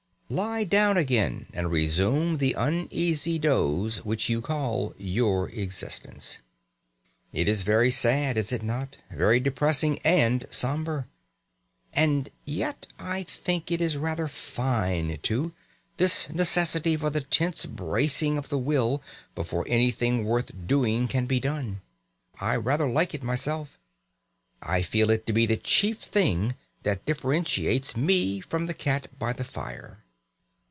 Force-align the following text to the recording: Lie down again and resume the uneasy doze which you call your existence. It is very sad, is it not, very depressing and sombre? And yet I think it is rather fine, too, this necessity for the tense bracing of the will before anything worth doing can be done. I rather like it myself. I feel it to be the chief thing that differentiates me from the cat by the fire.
Lie 0.33 0.63
down 0.63 0.95
again 0.95 1.47
and 1.51 1.69
resume 1.69 2.37
the 2.37 2.53
uneasy 2.53 3.37
doze 3.37 4.05
which 4.05 4.29
you 4.29 4.39
call 4.39 4.95
your 4.97 5.49
existence. 5.49 6.37
It 7.33 7.49
is 7.49 7.63
very 7.63 7.91
sad, 7.91 8.37
is 8.37 8.53
it 8.53 8.63
not, 8.63 8.95
very 9.13 9.41
depressing 9.41 9.99
and 10.05 10.47
sombre? 10.49 11.05
And 11.91 12.29
yet 12.45 12.87
I 12.97 13.23
think 13.23 13.73
it 13.73 13.81
is 13.81 13.97
rather 13.97 14.29
fine, 14.29 15.19
too, 15.21 15.51
this 15.97 16.29
necessity 16.29 16.95
for 16.95 17.09
the 17.09 17.19
tense 17.19 17.65
bracing 17.65 18.37
of 18.37 18.47
the 18.47 18.57
will 18.57 19.03
before 19.35 19.65
anything 19.67 20.23
worth 20.23 20.49
doing 20.65 21.09
can 21.09 21.25
be 21.25 21.41
done. 21.41 21.81
I 22.39 22.55
rather 22.55 22.87
like 22.87 23.13
it 23.13 23.21
myself. 23.21 23.77
I 24.61 24.81
feel 24.81 25.09
it 25.09 25.27
to 25.27 25.33
be 25.33 25.45
the 25.45 25.57
chief 25.57 25.97
thing 25.99 26.55
that 26.83 27.05
differentiates 27.05 27.97
me 27.97 28.39
from 28.39 28.67
the 28.67 28.73
cat 28.73 29.09
by 29.19 29.33
the 29.33 29.43
fire. 29.43 29.97